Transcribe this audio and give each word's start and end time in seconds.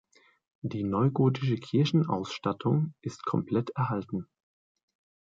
Die 0.63 0.83
neugotische 0.83 1.57
Kirchenausstattung 1.57 2.95
ist 3.03 3.23
komplett 3.23 3.69
erhalten. 3.75 4.25